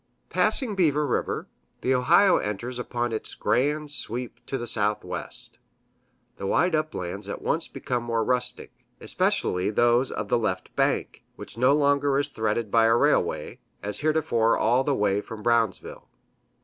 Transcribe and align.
Passing 0.31 0.73
Beaver 0.73 1.05
River, 1.05 1.47
the 1.81 1.93
Ohio 1.93 2.37
enters 2.37 2.79
upon 2.79 3.11
its 3.13 3.35
grand 3.35 3.91
sweep 3.91 4.43
to 4.47 4.57
the 4.57 4.65
southwest. 4.65 5.59
The 6.37 6.47
wide 6.47 6.73
uplands 6.73 7.29
at 7.29 7.43
once 7.43 7.67
become 7.67 8.01
more 8.01 8.23
rustic, 8.23 8.71
especially 8.99 9.69
those 9.69 10.09
of 10.11 10.27
the 10.27 10.39
left 10.39 10.75
bank, 10.75 11.23
which 11.35 11.55
no 11.55 11.73
longer 11.73 12.17
is 12.17 12.29
threaded 12.29 12.71
by 12.71 12.85
a 12.85 12.95
railway, 12.95 13.59
as 13.83 13.99
heretofore 13.99 14.57
all 14.57 14.83
the 14.83 14.95
way 14.95 15.21
from 15.21 15.43
Brownsville. 15.43 16.07